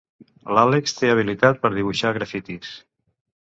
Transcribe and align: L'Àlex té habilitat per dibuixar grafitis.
L'Àlex 0.57 0.95
té 1.01 1.11
habilitat 1.11 1.61
per 1.67 1.71
dibuixar 1.77 2.15
grafitis. 2.19 2.75